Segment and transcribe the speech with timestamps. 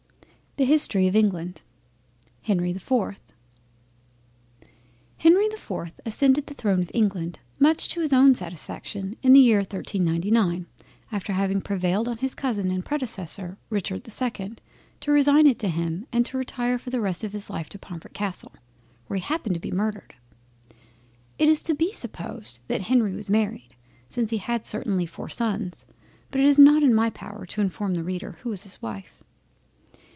[0.57, 1.61] THE HISTORY OF ENGLAND
[2.41, 3.15] HENRY the 4th
[5.15, 9.39] Henry the 4th ascended the throne of England much to his own satisfaction in the
[9.39, 10.65] year 1399,
[11.09, 14.57] after having prevailed on his cousin and predecessor Richard the 2nd,
[14.99, 17.79] to resign it to him, and to retire for the rest of his life to
[17.79, 18.51] Pomfret Castle,
[19.07, 20.15] where he happened to be murdered.
[21.39, 23.73] It is to be supposed that Henry was married,
[24.09, 25.85] since he had certainly four sons,
[26.29, 29.23] but it is not in my power to inform the Reader who was his wife.